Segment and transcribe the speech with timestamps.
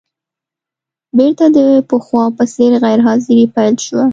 [1.17, 4.05] بېرته د پخوا په څېر غیر حاضري پیل شوه.